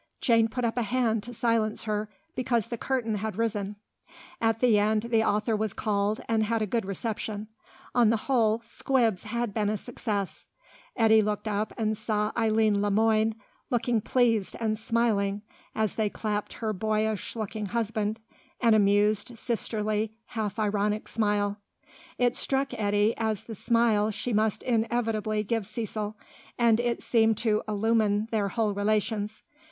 [0.19, 3.75] Jane put up a hand to silence her, because the curtain had risen.
[4.41, 7.49] At the end the author was called and had a good reception;
[7.93, 10.47] on the whole "Squibs" had been a success.
[10.95, 13.35] Eddy looked up and saw Eileen Le Moine
[13.69, 15.43] looking pleased and smiling
[15.75, 18.19] as they clapped her boyish looking husband
[18.59, 21.57] an amused, sisterly, half ironic smile.
[22.17, 26.17] It struck Eddy as the smile she must inevitably give Cecil,
[26.57, 29.43] and it seemed to illumine their whole relations.